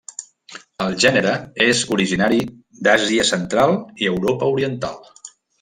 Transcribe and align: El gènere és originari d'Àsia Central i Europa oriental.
El 0.85 0.95
gènere 1.03 1.33
és 1.67 1.83
originari 1.97 2.41
d'Àsia 2.89 3.29
Central 3.35 3.77
i 4.07 4.11
Europa 4.17 4.53
oriental. 4.59 4.99